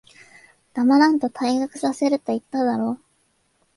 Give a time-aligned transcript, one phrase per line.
[0.73, 2.97] 黙らんと、退学させると言っただろ。